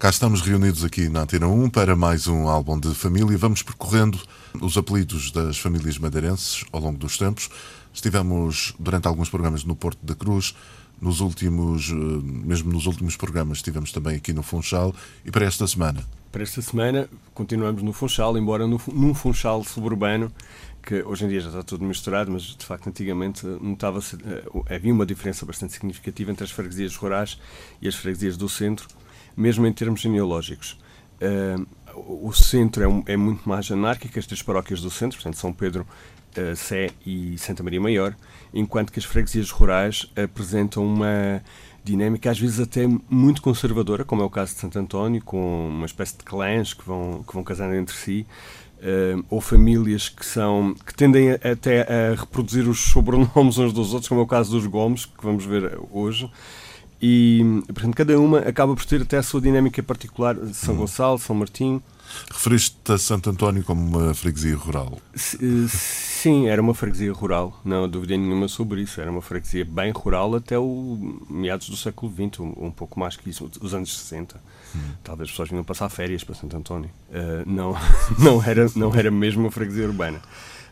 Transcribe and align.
Cá 0.00 0.08
estamos 0.08 0.40
reunidos 0.40 0.82
aqui 0.82 1.10
na 1.10 1.20
Antena 1.20 1.46
1 1.46 1.68
para 1.68 1.94
mais 1.94 2.26
um 2.26 2.48
álbum 2.48 2.80
de 2.80 2.94
família. 2.94 3.36
Vamos 3.36 3.62
percorrendo 3.62 4.18
os 4.58 4.78
apelidos 4.78 5.30
das 5.30 5.58
famílias 5.58 5.98
madeirenses 5.98 6.64
ao 6.72 6.80
longo 6.80 6.96
dos 6.96 7.18
tempos. 7.18 7.50
Estivemos 7.92 8.74
durante 8.78 9.06
alguns 9.06 9.28
programas 9.28 9.62
no 9.62 9.76
Porto 9.76 9.98
da 10.02 10.14
Cruz, 10.14 10.56
nos 11.02 11.20
últimos, 11.20 11.90
eh, 11.90 11.94
mesmo 11.94 12.72
nos 12.72 12.86
últimos 12.86 13.14
programas, 13.14 13.58
estivemos 13.58 13.92
também 13.92 14.16
aqui 14.16 14.32
no 14.32 14.42
Funchal 14.42 14.94
e 15.22 15.30
para 15.30 15.44
esta 15.44 15.66
semana. 15.66 16.02
Para 16.32 16.44
esta 16.44 16.62
semana 16.62 17.06
continuamos 17.34 17.82
no 17.82 17.92
Funchal, 17.92 18.38
embora 18.38 18.66
no, 18.66 18.80
num 18.90 19.12
Funchal 19.12 19.62
suburbano, 19.64 20.32
que 20.82 21.02
hoje 21.02 21.26
em 21.26 21.28
dia 21.28 21.42
já 21.42 21.48
está 21.48 21.62
tudo 21.62 21.84
misturado, 21.84 22.30
mas 22.32 22.44
de 22.44 22.64
facto 22.64 22.88
antigamente 22.88 23.44
notava-se, 23.44 24.16
eh, 24.24 24.74
havia 24.74 24.94
uma 24.94 25.04
diferença 25.04 25.44
bastante 25.44 25.74
significativa 25.74 26.30
entre 26.30 26.44
as 26.44 26.50
freguesias 26.50 26.96
rurais 26.96 27.38
e 27.82 27.88
as 27.88 27.94
freguesias 27.94 28.38
do 28.38 28.48
centro, 28.48 28.88
mesmo 29.36 29.66
em 29.66 29.72
termos 29.72 30.00
genealógicos. 30.00 30.78
Uh, 31.20 31.66
o 32.26 32.32
centro 32.32 32.82
é, 32.82 32.88
um, 32.88 33.02
é, 33.06 33.16
muito 33.16 33.48
mais 33.48 33.70
anárquico, 33.70 34.18
as 34.18 34.26
três 34.26 34.42
paróquias 34.42 34.80
do 34.80 34.90
centro, 34.90 35.18
portanto 35.18 35.36
São 35.36 35.52
Pedro, 35.52 35.86
uh, 36.36 36.56
Sé 36.56 36.90
e 37.04 37.36
Santa 37.38 37.62
Maria 37.62 37.80
Maior, 37.80 38.14
enquanto 38.54 38.92
que 38.92 38.98
as 38.98 39.04
freguesias 39.04 39.50
rurais 39.50 40.10
apresentam 40.16 40.84
uma 40.84 41.42
dinâmica 41.82 42.30
às 42.30 42.38
vezes 42.38 42.60
até 42.60 42.86
muito 43.08 43.42
conservadora, 43.42 44.04
como 44.04 44.22
é 44.22 44.24
o 44.24 44.30
caso 44.30 44.54
de 44.54 44.60
Santo 44.60 44.78
António, 44.78 45.22
com 45.22 45.68
uma 45.68 45.86
espécie 45.86 46.16
de 46.16 46.24
clãs 46.24 46.74
que 46.74 46.84
vão, 46.84 47.24
que 47.26 47.34
vão 47.34 47.42
casando 47.42 47.74
entre 47.74 47.94
si, 47.94 48.26
uh, 48.80 49.24
ou 49.28 49.40
famílias 49.40 50.08
que 50.08 50.24
são 50.24 50.74
que 50.86 50.94
tendem 50.94 51.32
até 51.32 51.82
a 51.82 52.14
reproduzir 52.14 52.68
os 52.68 52.80
sobrenomes 52.80 53.58
uns 53.58 53.72
dos 53.72 53.92
outros, 53.92 54.08
como 54.08 54.20
é 54.20 54.24
o 54.24 54.26
caso 54.26 54.50
dos 54.50 54.66
Gomes, 54.66 55.04
que 55.06 55.22
vamos 55.22 55.44
ver 55.44 55.78
hoje. 55.90 56.30
E, 57.02 57.62
portanto, 57.68 57.94
cada 57.94 58.18
uma 58.20 58.40
acaba 58.40 58.74
por 58.74 58.84
ter 58.84 59.02
até 59.02 59.18
a 59.18 59.22
sua 59.22 59.40
dinâmica 59.40 59.82
particular. 59.82 60.36
São 60.52 60.74
uhum. 60.74 60.80
Gonçalo, 60.80 61.18
São 61.18 61.34
Martinho, 61.34 61.82
Referiste-te 62.30 62.92
a 62.92 62.98
Santo 62.98 63.30
António 63.30 63.62
como 63.62 63.98
uma 63.98 64.14
freguesia 64.14 64.56
rural? 64.56 64.98
Eh, 65.14 65.68
sim, 65.68 66.48
era 66.48 66.60
uma 66.60 66.74
freguesia 66.74 67.12
rural, 67.12 67.60
não 67.64 67.84
há 67.84 67.86
dúvida 67.86 68.16
nenhuma 68.16 68.48
sobre 68.48 68.82
isso. 68.82 69.00
Era 69.00 69.10
uma 69.10 69.22
freguesia 69.22 69.64
bem 69.64 69.92
rural 69.92 70.34
até 70.34 70.58
o 70.58 71.18
meados 71.28 71.68
do 71.68 71.76
século 71.76 72.12
XX, 72.12 72.40
um, 72.40 72.66
um 72.66 72.70
pouco 72.70 72.98
mais 72.98 73.16
que 73.16 73.28
isso, 73.30 73.50
os 73.60 73.74
anos 73.74 73.96
60. 73.96 74.40
Hum. 74.74 74.78
Talvez 75.02 75.28
as 75.28 75.30
pessoas 75.32 75.50
vinham 75.50 75.64
passar 75.64 75.88
férias 75.88 76.24
para 76.24 76.34
Santo 76.34 76.56
António. 76.56 76.90
Uh, 77.10 77.48
não, 77.48 77.76
não, 78.18 78.42
era, 78.42 78.66
não 78.74 78.94
era 78.94 79.10
mesmo 79.10 79.42
uma 79.42 79.50
freguesia 79.50 79.86
urbana. 79.86 80.20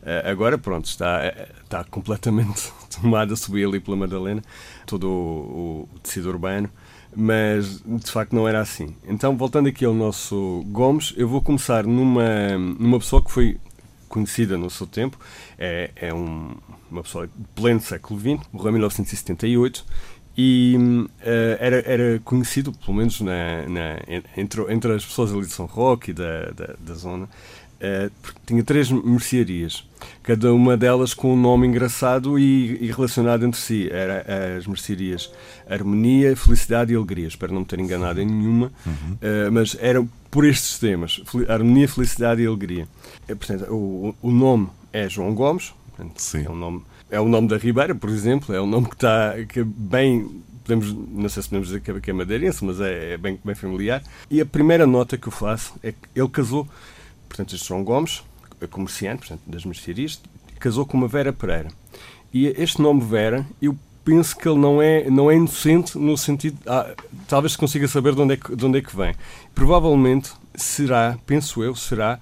Uh, 0.02 0.30
agora, 0.30 0.56
pronto, 0.56 0.86
está, 0.86 1.20
está 1.62 1.84
completamente 1.84 2.72
tomada, 3.00 3.34
subir 3.36 3.66
ali 3.66 3.80
pela 3.80 3.96
Madalena, 3.96 4.42
todo 4.86 5.08
o, 5.08 5.88
o 5.94 5.98
tecido 6.00 6.28
urbano 6.28 6.70
mas 7.16 7.82
de 7.84 8.10
facto 8.12 8.34
não 8.34 8.46
era 8.46 8.60
assim. 8.60 8.94
Então, 9.08 9.36
voltando 9.36 9.68
aqui 9.68 9.84
ao 9.84 9.94
nosso 9.94 10.62
Gomes, 10.66 11.14
eu 11.16 11.27
vou 11.27 11.40
começar 11.40 11.84
numa, 11.84 12.56
numa 12.58 12.98
pessoa 12.98 13.22
que 13.24 13.32
foi 13.32 13.58
conhecida 14.08 14.56
no 14.56 14.70
seu 14.70 14.86
tempo, 14.86 15.18
é, 15.58 15.90
é 15.94 16.14
um, 16.14 16.55
uma 16.90 17.02
pessoa 17.02 17.27
de 17.27 17.33
pleno 17.55 17.80
século 17.80 18.18
XX, 18.18 18.46
morreu 18.52 18.70
em 18.70 18.72
1978 18.74 19.84
e 20.36 20.77
uh, 20.78 21.11
era, 21.58 21.77
era 21.80 22.20
conhecido, 22.20 22.73
pelo 22.73 22.96
menos 22.96 23.20
na, 23.20 23.67
na, 23.68 23.98
entre, 24.36 24.73
entre 24.73 24.92
as 24.94 25.05
pessoas 25.05 25.33
ali 25.33 25.42
de 25.42 25.52
São 25.52 25.67
Roque 25.67 26.12
e 26.12 26.14
da, 26.14 26.50
da, 26.50 26.74
da 26.78 26.94
zona, 26.94 27.28
Uh, 27.78 28.11
tinha 28.44 28.62
três 28.64 28.90
mercearias, 28.90 29.89
cada 30.22 30.52
uma 30.52 30.77
delas 30.77 31.14
com 31.14 31.33
um 31.33 31.40
nome 31.40 31.66
engraçado 31.66 32.36
e, 32.36 32.77
e 32.80 32.90
relacionado 32.90 33.46
entre 33.46 33.61
si. 33.61 33.89
Era 33.90 34.56
as 34.56 34.66
mercearias 34.66 35.30
Harmonia, 35.68 36.34
Felicidade 36.36 36.92
e 36.92 36.96
Alegria. 36.96 37.28
Espero 37.28 37.52
não 37.52 37.61
me 37.61 37.67
ter 37.67 37.78
enganado 37.78 38.20
em 38.20 38.27
nenhuma, 38.27 38.72
uhum. 38.84 38.92
uh, 38.92 39.52
mas 39.52 39.77
eram 39.80 40.08
por 40.30 40.44
estes 40.44 40.78
temas: 40.78 41.22
Harmonia, 41.48 41.88
Felicidade 41.88 42.42
e 42.42 42.46
Alegria. 42.46 42.88
Uh, 43.28 43.36
portanto, 43.36 43.72
o, 43.72 44.14
o 44.20 44.30
nome 44.33 44.68
é 44.92 45.08
João 45.08 45.33
Gomes, 45.34 45.72
portanto, 45.96 46.20
é 46.34 46.50
o 46.50 46.56
nome 46.56 46.83
é 47.11 47.18
o 47.20 47.28
nome 47.28 47.48
da 47.48 47.56
Ribeira, 47.56 47.94
por 47.94 48.11
exemplo, 48.11 48.55
é 48.55 48.61
um 48.61 48.67
nome 48.67 48.86
que 48.88 48.94
está 48.94 49.34
que 49.48 49.61
é 49.61 49.64
bem 49.64 50.42
podemos, 50.68 50.92
não 50.92 51.28
sei 51.30 51.42
se 51.42 51.48
podemos 51.48 51.68
dizer 51.68 51.80
que 51.80 51.90
é, 51.90 52.11
é 52.11 52.12
madeirense, 52.12 52.62
mas 52.62 52.78
é, 52.78 53.14
é 53.14 53.17
bem, 53.17 53.40
bem 53.42 53.55
familiar. 53.55 54.02
E 54.30 54.40
a 54.40 54.46
primeira 54.46 54.86
nota 54.86 55.17
que 55.17 55.27
eu 55.27 55.33
faço 55.33 55.74
é 55.83 55.92
que 55.92 55.98
ele 56.14 56.28
casou 56.28 56.68
portanto, 57.28 57.56
João 57.56 57.84
Gomes, 57.84 58.22
comerciante, 58.70 59.20
portanto, 59.20 59.42
das 59.46 59.64
mercearias, 59.64 60.20
casou 60.58 60.84
com 60.84 60.96
uma 60.96 61.08
Vera 61.08 61.33
Pereira. 61.33 61.68
E 62.33 62.46
este 62.46 62.83
nome 62.83 63.00
Vera, 63.00 63.46
eu 63.61 63.77
penso 64.05 64.36
que 64.36 64.48
ele 64.48 64.58
não 64.58 64.80
é, 64.80 65.08
não 65.11 65.30
é 65.30 65.36
inocente 65.36 65.98
no 65.98 66.17
sentido. 66.17 66.58
Ah, 66.67 66.94
talvez 67.27 67.52
se 67.52 67.58
consiga 67.58 67.86
saber 67.86 68.14
de 68.14 68.20
onde, 68.22 68.34
é 68.34 68.36
que, 68.36 68.56
de 68.56 68.64
onde 68.64 68.78
é 68.78 68.83
que 68.83 68.96
vem. 68.96 69.14
Provavelmente 69.55 70.30
será, 70.55 71.18
penso 71.27 71.62
eu, 71.62 71.74
será 71.74 72.18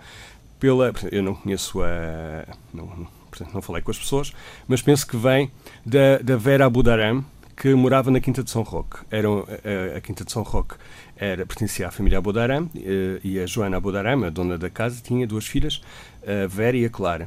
pela. 0.58 0.92
Eu 1.10 1.22
não 1.22 1.34
conheço 1.34 1.80
a. 1.82 2.44
Não, 2.74 3.08
portanto, 3.30 3.54
não 3.54 3.62
falei 3.62 3.82
com 3.82 3.90
as 3.90 3.98
pessoas, 3.98 4.32
mas 4.66 4.82
penso 4.82 5.06
que 5.06 5.16
vem 5.16 5.50
da, 5.84 6.18
da 6.18 6.36
Vera 6.36 6.66
Abudaram, 6.66 7.24
que 7.56 7.74
morava 7.74 8.10
na 8.10 8.20
Quinta 8.20 8.42
de 8.42 8.50
São 8.50 8.62
Roque. 8.62 8.98
Era, 9.10 9.28
a, 9.28 9.96
a 9.96 10.00
Quinta 10.00 10.24
de 10.24 10.30
São 10.30 10.42
Roque 10.42 10.74
era, 11.16 11.46
pertencia 11.46 11.88
à 11.88 11.90
família 11.90 12.18
Abodaram 12.18 12.68
eh, 12.76 13.18
e 13.24 13.40
a 13.40 13.46
Joana 13.46 13.78
Abodaram, 13.78 14.24
a 14.24 14.30
dona 14.30 14.58
da 14.58 14.68
casa, 14.68 15.00
tinha 15.02 15.26
duas 15.26 15.46
filhas, 15.46 15.80
a 16.22 16.46
Vera 16.46 16.76
e 16.76 16.84
a 16.84 16.90
Clara. 16.90 17.26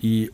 E 0.00 0.30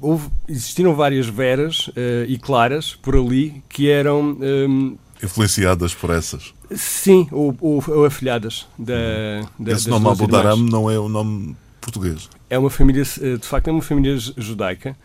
houve, 0.00 0.28
existiram 0.48 0.94
várias 0.94 1.26
Veras 1.26 1.88
uh, 1.88 2.24
e 2.26 2.36
Claras 2.36 2.94
por 2.94 3.16
ali 3.16 3.62
que 3.68 3.88
eram. 3.88 4.20
Um, 4.20 4.38
ehm, 4.42 4.96
Influenciadas 5.22 5.94
por 5.94 6.10
essas? 6.10 6.52
Sim, 6.74 7.28
ou, 7.30 7.56
ou, 7.60 7.84
ou 7.86 8.04
afilhadas 8.04 8.66
da, 8.76 8.92
uhum. 8.92 9.64
da 9.64 9.72
Esse 9.72 9.88
nome 9.88 10.08
Abodaram 10.08 10.56
não 10.56 10.90
é 10.90 10.98
um 10.98 11.08
nome 11.08 11.56
português? 11.80 12.28
É 12.50 12.58
uma 12.58 12.70
família, 12.70 13.02
eh, 13.20 13.36
de 13.36 13.46
facto, 13.46 13.68
é 13.68 13.70
uma 13.70 13.82
família 13.82 14.16
judaica, 14.18 14.96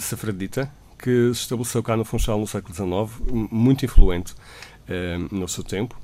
safradita, 0.00 0.70
que 0.98 1.32
se 1.34 1.42
estabeleceu 1.42 1.82
cá 1.82 1.96
no 1.96 2.04
Funchal 2.04 2.38
no 2.38 2.46
século 2.46 2.74
XIX, 2.74 3.48
muito 3.50 3.84
influente 3.84 4.32
uh, 4.32 5.34
no 5.34 5.48
seu 5.48 5.62
tempo 5.62 5.98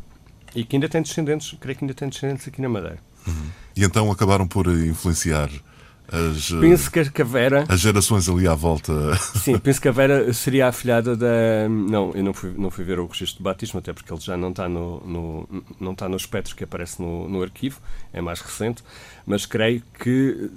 e 0.55 0.65
que 0.65 0.77
ainda 0.77 0.89
tem 0.89 1.03
descendentes, 1.03 1.57
creio 1.61 1.77
que 1.77 1.85
ainda 1.85 1.95
tem 1.95 2.09
descendentes 2.09 2.47
aqui 2.47 2.63
na 2.63 2.69
Madeira. 2.69 2.99
Uhum. 3.27 3.47
E 3.77 3.85
então 3.85 4.11
acabaram 4.11 4.47
por 4.47 4.67
influenciar 4.67 5.51
as, 6.07 6.51
penso 6.51 6.91
que 6.91 7.23
a 7.23 7.25
Vera. 7.25 7.65
As 7.69 7.81
gerações 7.81 8.29
ali 8.29 8.47
à 8.47 8.55
volta. 8.55 8.93
Sim, 9.17 9.59
penso 9.59 9.81
que 9.81 9.89
a 9.89 9.93
Vera 9.93 10.33
seria 10.35 10.67
a 10.67 10.69
afilhada 10.69 11.17
da. 11.17 11.69
Não, 11.69 12.13
eu 12.15 12.23
não 12.23 12.35
fui, 12.35 12.53
não 12.57 12.71
fui 12.71 12.85
ver 12.85 12.99
o 12.99 13.07
registro 13.07 13.39
de 13.39 13.43
batismo, 13.43 13.79
até 13.79 13.93
porque 13.93 14.13
ele 14.13 14.21
já 14.21 14.37
não 14.37 14.51
está 14.51 14.69
no, 14.69 15.01
no, 15.01 15.65
não 15.81 15.93
está 15.93 16.09
no 16.09 16.17
espectro 16.17 16.55
que 16.55 16.63
aparece 16.63 17.01
no, 17.01 17.29
no 17.29 17.43
arquivo, 17.43 17.81
é 18.13 18.21
mais 18.21 18.41
recente, 18.41 18.85
mas 19.27 19.47
creio 19.47 19.83
que 19.99 20.51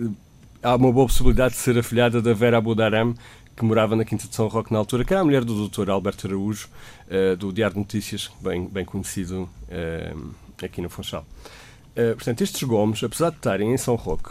há 0.61 0.75
uma 0.75 0.91
boa 0.91 1.07
possibilidade 1.07 1.53
de 1.53 1.59
ser 1.59 1.77
afilhada 1.77 2.21
da 2.21 2.33
Vera 2.33 2.57
Abudaram, 2.57 3.15
que 3.57 3.65
morava 3.65 3.95
na 3.95 4.05
Quinta 4.05 4.27
de 4.27 4.35
São 4.35 4.47
Roque 4.47 4.71
na 4.71 4.77
altura, 4.77 5.03
que 5.03 5.11
era 5.11 5.21
a 5.21 5.25
mulher 5.25 5.43
do 5.43 5.67
Dr. 5.67 5.89
Alberto 5.89 6.27
Araújo, 6.27 6.69
uh, 7.07 7.35
do 7.35 7.51
Diário 7.51 7.73
de 7.73 7.79
Notícias, 7.79 8.29
bem, 8.39 8.67
bem 8.67 8.85
conhecido 8.85 9.49
uh, 9.67 10.31
aqui 10.63 10.79
no 10.79 10.91
Funchal. 10.91 11.25
Uh, 11.93 12.15
portanto, 12.15 12.41
estes 12.43 12.61
Gomes, 12.61 13.03
apesar 13.03 13.31
de 13.31 13.37
estarem 13.37 13.73
em 13.73 13.77
São 13.77 13.95
Roque 13.95 14.29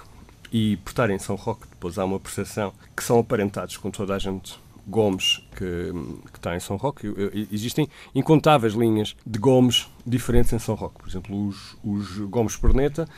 e 0.52 0.76
por 0.76 0.90
estarem 0.90 1.16
em 1.16 1.18
São 1.18 1.34
Roque, 1.34 1.66
depois 1.68 1.98
há 1.98 2.04
uma 2.04 2.20
percepção 2.20 2.72
que 2.96 3.02
são 3.02 3.18
aparentados 3.18 3.76
com 3.76 3.90
toda 3.90 4.14
a 4.14 4.18
gente 4.18 4.56
Gomes 4.86 5.42
que, 5.56 5.92
que 6.30 6.38
está 6.38 6.54
em 6.54 6.60
São 6.60 6.76
Roque. 6.76 7.12
Existem 7.50 7.88
incontáveis 8.14 8.74
linhas 8.74 9.16
de 9.26 9.40
Gomes 9.40 9.88
diferentes 10.06 10.52
em 10.52 10.60
São 10.60 10.76
Roque. 10.76 11.00
Por 11.00 11.08
exemplo, 11.08 11.48
os, 11.48 11.76
os 11.82 12.18
Gomes 12.18 12.56
Perneta 12.56 13.08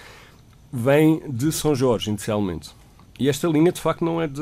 vêm 0.72 1.20
de 1.28 1.52
São 1.52 1.74
Jorge, 1.74 2.08
inicialmente. 2.08 2.70
E 3.20 3.28
esta 3.28 3.46
linha, 3.46 3.70
de 3.70 3.80
facto, 3.82 4.02
não 4.02 4.22
é 4.22 4.26
de, 4.26 4.40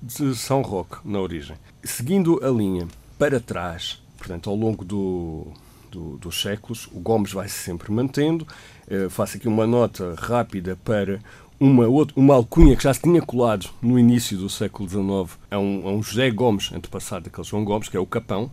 de 0.00 0.34
São 0.34 0.62
Roque, 0.62 0.96
na 1.04 1.20
origem. 1.20 1.56
Seguindo 1.82 2.40
a 2.44 2.48
linha 2.50 2.86
para 3.18 3.40
trás, 3.40 4.00
portanto, 4.16 4.48
ao 4.48 4.56
longo 4.56 4.84
do, 4.84 5.48
do, 5.90 6.16
dos 6.18 6.40
séculos, 6.40 6.88
o 6.92 7.00
Gomes 7.00 7.32
vai 7.32 7.48
se 7.48 7.58
sempre 7.58 7.90
mantendo. 7.92 8.46
Uh, 8.86 9.10
faço 9.10 9.36
aqui 9.36 9.48
uma 9.48 9.66
nota 9.66 10.14
rápida 10.18 10.76
para 10.84 11.20
uma, 11.60 11.86
outra, 11.86 12.18
uma 12.18 12.34
alcunha 12.34 12.76
que 12.76 12.84
já 12.84 12.94
se 12.94 13.00
tinha 13.00 13.20
colado 13.20 13.68
no 13.82 13.98
início 13.98 14.38
do 14.38 14.48
século 14.48 14.88
XIX 14.88 15.38
a 15.50 15.58
um, 15.58 15.88
a 15.88 15.92
um 15.92 16.02
José 16.02 16.30
Gomes, 16.30 16.72
antepassado 16.72 17.24
daquele 17.24 17.46
João 17.46 17.64
Gomes, 17.64 17.88
que 17.88 17.96
é 17.96 18.00
o 18.00 18.06
Capão, 18.06 18.50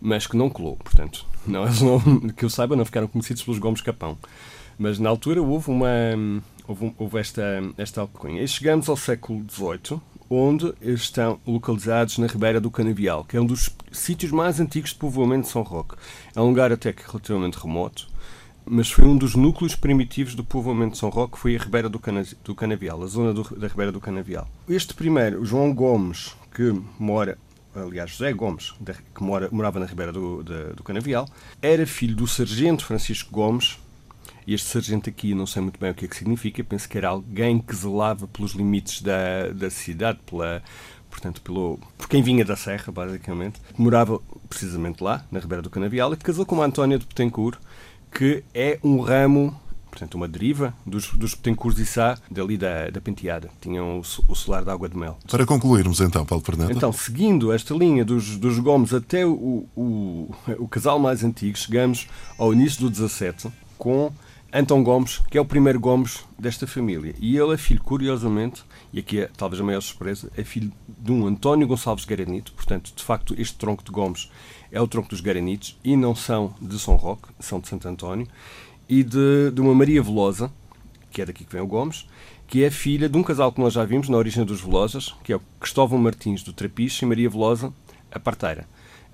mas 0.00 0.26
que 0.26 0.36
não 0.36 0.48
colou. 0.48 0.76
Portanto, 0.76 1.26
não, 1.46 1.64
não, 1.66 2.20
que 2.30 2.44
eu 2.44 2.50
saiba, 2.50 2.74
não 2.74 2.84
ficaram 2.84 3.06
conhecidos 3.06 3.42
pelos 3.42 3.58
Gomes 3.58 3.80
Capão. 3.80 4.16
Mas 4.78 4.98
na 4.98 5.10
altura 5.10 5.42
houve 5.42 5.70
uma 5.70 5.88
houve, 6.68 6.94
houve 6.98 7.18
esta, 7.18 7.42
esta 7.76 8.00
alcunha. 8.02 8.42
E 8.42 8.46
chegamos 8.46 8.88
ao 8.88 8.96
século 8.96 9.44
XVIII, 9.50 10.00
onde 10.30 10.74
estão 10.80 11.40
localizados 11.46 12.18
na 12.18 12.26
Ribeira 12.26 12.60
do 12.60 12.70
Canavial, 12.70 13.24
que 13.24 13.36
é 13.36 13.40
um 13.40 13.46
dos 13.46 13.70
sítios 13.92 14.30
mais 14.30 14.60
antigos 14.60 14.90
de 14.90 14.96
povoamento 14.96 15.42
de 15.42 15.48
São 15.48 15.62
Roque. 15.62 15.96
É 16.34 16.40
um 16.40 16.48
lugar 16.48 16.72
até 16.72 16.92
que 16.92 17.02
relativamente 17.06 17.58
remoto, 17.58 18.08
mas 18.64 18.90
foi 18.90 19.04
um 19.06 19.16
dos 19.16 19.34
núcleos 19.34 19.74
primitivos 19.74 20.34
do 20.34 20.44
povoamento 20.44 20.92
de 20.92 20.98
São 20.98 21.08
Roque, 21.08 21.38
foi 21.38 21.56
a 21.56 21.58
Ribeira 21.58 21.88
do, 21.88 21.98
Cana 21.98 22.24
do 22.44 22.54
Canavial, 22.54 23.02
a 23.02 23.06
zona 23.06 23.32
do, 23.32 23.42
da 23.56 23.66
Ribeira 23.66 23.90
do 23.90 24.00
Canavial. 24.00 24.48
Este 24.68 24.94
primeiro, 24.94 25.44
João 25.44 25.74
Gomes, 25.74 26.36
que 26.54 26.74
mora 26.98 27.38
aliás, 27.74 28.10
José 28.10 28.32
Gomes, 28.32 28.74
que 29.14 29.22
mora, 29.22 29.48
morava 29.52 29.78
na 29.78 29.86
Ribeira 29.86 30.12
do, 30.12 30.42
do 30.42 30.82
Canavial, 30.82 31.28
era 31.62 31.86
filho 31.86 32.16
do 32.16 32.26
sargento 32.26 32.84
Francisco 32.84 33.30
Gomes, 33.30 33.78
e 34.48 34.54
este 34.54 34.66
sargento 34.66 35.10
aqui, 35.10 35.34
não 35.34 35.46
sei 35.46 35.60
muito 35.60 35.78
bem 35.78 35.90
o 35.90 35.94
que 35.94 36.06
é 36.06 36.08
que 36.08 36.16
significa, 36.16 36.64
penso 36.64 36.88
que 36.88 36.96
era 36.96 37.10
alguém 37.10 37.58
que 37.58 37.76
zelava 37.76 38.26
pelos 38.26 38.52
limites 38.52 39.02
da, 39.02 39.50
da 39.54 39.68
cidade, 39.68 40.20
pela, 40.24 40.62
portanto, 41.10 41.42
pelo, 41.42 41.78
por 41.98 42.08
quem 42.08 42.22
vinha 42.22 42.42
da 42.46 42.56
Serra, 42.56 42.90
basicamente. 42.90 43.60
Morava 43.76 44.18
precisamente 44.48 45.04
lá, 45.04 45.22
na 45.30 45.38
Ribeira 45.38 45.60
do 45.60 45.68
Canavial, 45.68 46.14
e 46.14 46.16
casou 46.16 46.46
com 46.46 46.54
uma 46.54 46.64
Antónia 46.64 46.98
de 46.98 47.04
Betancourt, 47.04 47.58
que 48.10 48.42
é 48.54 48.78
um 48.82 49.00
ramo 49.00 49.54
portanto, 49.90 50.14
uma 50.14 50.28
deriva 50.28 50.72
dos, 50.86 51.12
dos 51.12 51.34
Betancourt 51.34 51.76
e 51.78 51.84
Sá, 51.84 52.16
dali 52.30 52.56
da, 52.56 52.88
da 52.88 53.02
Penteada. 53.02 53.50
Tinham 53.60 53.98
o, 53.98 54.02
o 54.28 54.34
solar 54.34 54.64
de 54.64 54.70
água 54.70 54.88
de 54.88 54.96
mel. 54.96 55.18
Para 55.30 55.44
concluirmos 55.44 56.00
então, 56.00 56.24
Paulo 56.24 56.42
Perneta. 56.42 56.72
Então, 56.72 56.90
seguindo 56.90 57.52
esta 57.52 57.74
linha 57.74 58.02
dos, 58.02 58.38
dos 58.38 58.58
Gomes 58.60 58.94
até 58.94 59.26
o, 59.26 59.66
o, 59.76 60.34
o 60.58 60.68
casal 60.68 60.98
mais 60.98 61.22
antigo, 61.22 61.58
chegamos 61.58 62.06
ao 62.38 62.54
início 62.54 62.80
do 62.80 62.88
17 62.88 63.50
com 63.76 64.10
Antão 64.50 64.82
Gomes, 64.82 65.18
que 65.30 65.36
é 65.36 65.40
o 65.40 65.44
primeiro 65.44 65.78
Gomes 65.78 66.24
desta 66.38 66.66
família. 66.66 67.14
E 67.20 67.36
ele 67.36 67.52
é 67.52 67.58
filho, 67.58 67.82
curiosamente, 67.82 68.64
e 68.90 68.98
aqui 68.98 69.20
é 69.20 69.30
talvez 69.36 69.60
a 69.60 69.64
maior 69.64 69.82
surpresa, 69.82 70.32
é 70.34 70.42
filho 70.42 70.72
de 70.86 71.12
um 71.12 71.26
António 71.26 71.66
Gonçalves 71.66 72.06
Garanito. 72.06 72.52
Portanto, 72.52 72.90
de 72.96 73.04
facto, 73.04 73.34
este 73.36 73.58
tronco 73.58 73.84
de 73.84 73.90
Gomes 73.90 74.30
é 74.72 74.80
o 74.80 74.88
tronco 74.88 75.10
dos 75.10 75.20
Garanitos 75.20 75.78
e 75.84 75.94
não 75.96 76.14
são 76.14 76.54
de 76.62 76.78
São 76.78 76.96
Roque, 76.96 77.28
são 77.38 77.60
de 77.60 77.68
Santo 77.68 77.86
António. 77.88 78.26
E 78.88 79.02
de, 79.02 79.50
de 79.52 79.60
uma 79.60 79.74
Maria 79.74 80.02
Velosa, 80.02 80.50
que 81.10 81.20
é 81.20 81.26
daqui 81.26 81.44
que 81.44 81.52
vem 81.52 81.60
o 81.60 81.66
Gomes, 81.66 82.06
que 82.46 82.64
é 82.64 82.70
filha 82.70 83.06
de 83.06 83.18
um 83.18 83.22
casal 83.22 83.52
que 83.52 83.60
nós 83.60 83.74
já 83.74 83.84
vimos 83.84 84.08
na 84.08 84.16
origem 84.16 84.46
dos 84.46 84.62
Velosas, 84.62 85.14
que 85.22 85.30
é 85.30 85.36
o 85.36 85.42
Cristóvão 85.60 85.98
Martins 85.98 86.42
do 86.42 86.54
Trapiche 86.54 87.04
e 87.04 87.08
Maria 87.08 87.28
Velosa, 87.28 87.70
a 88.10 88.18
parteira. 88.18 88.66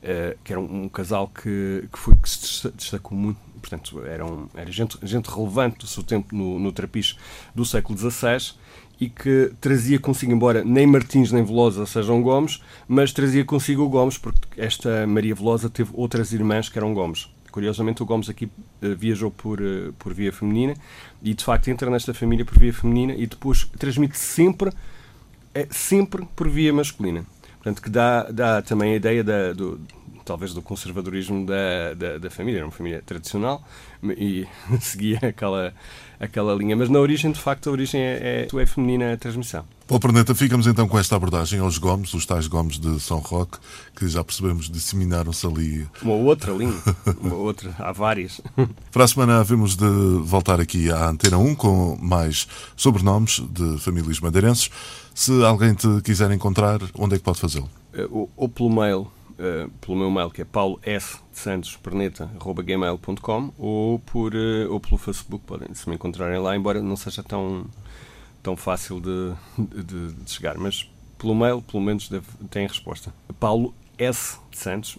Uh, 0.05 0.37
que 0.45 0.53
era 0.53 0.61
um, 0.61 0.83
um 0.83 0.89
casal 0.91 1.29
que, 1.29 1.89
que, 1.91 1.99
foi, 1.99 2.15
que 2.15 2.29
se 2.29 2.71
destacou 2.73 3.17
muito, 3.17 3.39
portanto, 3.59 4.05
eram, 4.05 4.51
era 4.55 4.71
gente, 4.71 4.99
gente 5.03 5.31
relevante 5.31 5.79
do 5.79 5.87
seu 5.87 6.03
tempo 6.03 6.37
no, 6.37 6.59
no 6.59 6.71
trapiche 6.73 7.17
do 7.55 7.65
século 7.65 7.99
XVI 7.99 8.55
e 9.01 9.09
que 9.09 9.53
trazia 9.61 9.99
consigo, 9.99 10.33
embora 10.33 10.63
nem 10.65 10.87
Martins 10.87 11.33
nem 11.33 11.43
Velosa 11.43 11.87
sejam 11.87 12.23
Gomes, 12.23 12.63
mas 12.87 13.13
trazia 13.13 13.45
consigo 13.45 13.83
o 13.83 13.89
Gomes, 13.89 14.19
porque 14.19 14.61
esta 14.61 15.07
Maria 15.07 15.35
Velosa 15.35 15.69
teve 15.69 15.91
outras 15.95 16.33
irmãs 16.33 16.69
que 16.69 16.79
eram 16.79 16.95
Gomes. 16.95 17.29
Curiosamente, 17.51 18.03
o 18.03 18.07
Gomes 18.07 18.29
aqui 18.29 18.47
uh, 18.47 18.97
viajou 18.97 19.31
por, 19.31 19.61
uh, 19.61 19.93
por 19.99 20.13
via 20.13 20.33
feminina 20.33 20.75
e, 21.23 21.35
de 21.35 21.45
facto, 21.45 21.69
entra 21.69 21.89
nesta 21.89 22.13
família 22.13 22.45
por 22.45 22.59
via 22.59 22.73
feminina 22.73 23.15
e 23.15 23.27
depois 23.27 23.65
transmite 23.79 24.19
sempre, 24.19 24.71
é, 25.55 25.67
sempre 25.71 26.27
por 26.35 26.49
via 26.49 26.73
masculina. 26.73 27.25
Portanto, 27.65 27.83
que 27.83 27.89
dá, 27.89 28.25
dá 28.25 28.61
também 28.61 28.93
a 28.93 28.97
ideia 28.97 29.25
da, 29.25 29.55
do, 29.55 29.81
talvez 30.25 30.55
do 30.55 30.63
conservadorismo 30.63 31.47
da, 31.47 31.95
da, 31.95 32.19
da, 32.19 32.31
família. 32.31 32.59
Era 32.59 32.67
uma 32.67 32.73
família 32.73 33.03
tradicional 33.05 33.63
e 34.03 34.47
seguia 34.81 35.19
aquela, 35.23 35.75
aquela 36.19 36.55
linha. 36.55 36.77
Mas 36.77 36.89
na 36.89 36.99
origem, 36.99 37.31
de 37.31 37.41
facto, 37.41 37.69
a 37.69 37.73
origem 37.73 38.01
é, 38.01 38.49
é, 38.53 38.61
é 38.61 38.67
feminina 38.67 39.13
a 39.13 39.17
transmissão. 39.17 39.65
Paulo 39.87 40.01
Perneta, 40.01 40.35
ficamos 40.35 40.67
então 40.67 40.89
com 40.89 40.99
esta 40.99 41.15
abordagem 41.15 41.61
aos 41.61 41.77
Gomes, 41.77 42.15
os 42.15 42.25
tais 42.25 42.47
Gomes 42.47 42.79
de 42.79 42.99
São 43.01 43.19
Roque, 43.19 43.59
que 43.95 44.09
já 44.09 44.25
percebemos 44.25 44.71
disseminaram-se 44.71 45.47
ali. 45.47 45.87
Uma 46.01 46.15
outra 46.15 46.53
linha, 46.53 46.81
uma 47.21 47.35
outra, 47.35 47.75
há 47.79 47.93
várias. 47.93 48.41
Para 48.91 49.05
a 49.05 49.09
semana 49.09 49.41
havemos 49.41 49.77
de 49.77 49.87
voltar 50.23 50.59
aqui 50.59 50.91
à 50.91 51.11
Antena 51.11 51.37
1 51.37 51.55
com 51.55 51.99
mais 52.01 52.49
sobrenomes 52.75 53.43
de 53.51 53.79
famílias 53.79 54.21
madeirenses. 54.21 54.71
Se 55.15 55.45
alguém 55.45 55.75
te 55.75 56.01
quiser 56.03 56.31
encontrar, 56.31 56.81
onde 56.95 57.17
é 57.17 57.19
que 57.19 57.25
pode 57.25 57.39
fazê-lo? 57.39 57.69
Eh, 57.93 58.09
ou 58.11 58.49
pelo 58.49 58.71
mail 58.71 59.07
uh, 59.39 59.71
pelo 59.81 59.97
meu 59.97 60.11
mail 60.11 60.29
que 60.31 60.43
é 60.43 60.45
paulo 60.45 60.81
s 60.83 61.19
paulo.s.santosperneta.gmail.com 61.35 63.53
ou, 63.59 63.99
por, 64.01 64.35
uh, 64.35 64.71
ou 64.71 64.81
pelo 64.81 64.99
Facebook, 64.99 65.45
podem 65.47 65.73
se 65.75 65.89
me 65.89 65.95
encontrarem 65.95 66.41
lá, 66.41 66.57
embora 66.57 66.81
não 66.81 66.97
seja 66.97 67.23
tão, 67.23 67.67
tão 68.43 68.57
fácil 68.57 69.01
de, 69.01 69.33
de, 69.59 70.13
de 70.13 70.31
chegar, 70.31 70.59
mas 70.59 70.91
pelo 71.19 71.35
mail, 71.35 71.63
pelo 71.63 71.83
menos, 71.83 72.09
deve, 72.09 72.27
tem 72.51 72.67
resposta. 72.67 73.13
paulo 73.39 73.75
s 73.99 74.39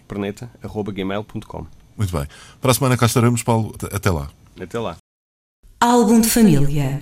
Perneta.gmail.com 0.07 1.67
Muito 1.97 2.17
bem. 2.17 2.27
Para 2.61 2.71
a 2.71 2.73
semana 2.73 2.97
cá 2.97 3.05
estaremos, 3.05 3.43
Paulo. 3.43 3.75
Até 3.91 4.09
lá. 4.09 4.29
Até 4.59 4.79
lá. 4.79 4.95
Álbum 5.79 6.21
de 6.21 6.29
família. 6.29 7.01